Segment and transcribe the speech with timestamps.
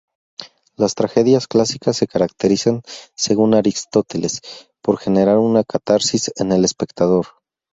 [0.77, 2.81] Las tragedias clásicas se caracterizan,
[3.15, 4.41] según Aristóteles,
[4.81, 7.27] por generar una catarsis en el espectador.